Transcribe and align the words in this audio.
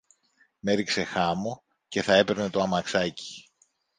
με 0.59 0.71
έριξε 0.71 1.03
χάμω 1.03 1.63
και 1.87 2.01
θα 2.01 2.15
έπαιρνε 2.15 2.49
το 2.49 2.61
αμαξάκι 2.61 3.49